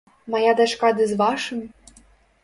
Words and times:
Мая 0.35 0.53
дачка 0.59 0.89
ды 0.99 1.03
з 1.11 1.17
вашым? 1.19 1.59